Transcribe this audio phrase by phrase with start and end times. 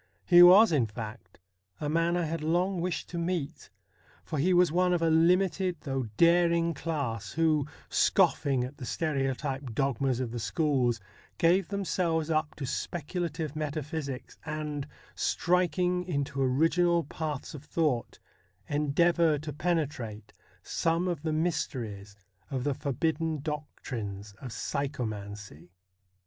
[0.25, 1.37] He was, in fact,
[1.79, 3.69] a man I had long wished to meet,
[4.23, 9.75] for he was one of a limited though daring class, who, scoffing at the stereotyped
[9.75, 10.99] dogmas of the schools,
[11.37, 18.17] give them selves up to speculative metaphysics, and, striking into original paths of thought,
[18.67, 20.33] endeavour to penetrate
[20.63, 22.15] some of the mysteries
[22.49, 25.69] of the forbidden doctrines of psychomancy.